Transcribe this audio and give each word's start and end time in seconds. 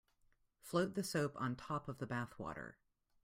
Float 0.63 0.95
the 0.95 1.03
soap 1.03 1.39
on 1.39 1.55
top 1.55 1.87
of 1.87 1.99
the 1.99 2.07
bath 2.07 2.39
water. 2.39 2.79